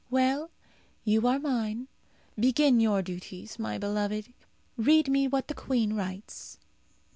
[0.09, 0.49] "Well,
[1.03, 1.87] you are mine.
[2.35, 4.33] Begin your duties, my beloved.
[4.75, 6.57] Read me what the queen writes."